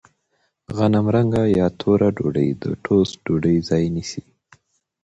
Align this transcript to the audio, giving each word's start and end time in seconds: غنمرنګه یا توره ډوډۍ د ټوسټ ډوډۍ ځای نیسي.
غنمرنګه 0.77 1.43
یا 1.59 1.67
توره 1.79 2.09
ډوډۍ 2.15 2.49
د 2.63 2.63
ټوسټ 2.83 3.13
ډوډۍ 3.25 3.57
ځای 3.69 3.83
نیسي. 3.95 4.23